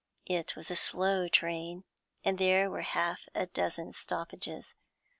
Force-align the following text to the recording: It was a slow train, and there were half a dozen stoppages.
It 0.25 0.55
was 0.55 0.71
a 0.71 0.75
slow 0.75 1.27
train, 1.27 1.83
and 2.23 2.39
there 2.39 2.71
were 2.71 2.81
half 2.81 3.29
a 3.35 3.45
dozen 3.45 3.93
stoppages. 3.93 4.73